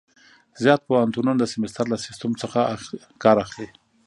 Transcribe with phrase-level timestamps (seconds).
[0.63, 2.59] زیات پوهنتونونه د سمستر له سیسټم څخه
[3.23, 3.67] کار اخلي.